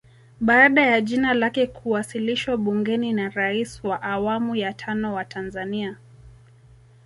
[0.39, 5.97] Baada ya jina lake kuwasilishwa bungeni na Rais wa awamu ya tano wa Tanzania